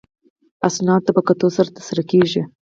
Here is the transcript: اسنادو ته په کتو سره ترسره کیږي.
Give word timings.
اسنادو 0.67 1.05
ته 1.05 1.11
په 1.17 1.21
کتو 1.27 1.47
سره 1.57 1.69
ترسره 1.75 2.03
کیږي. 2.11 2.41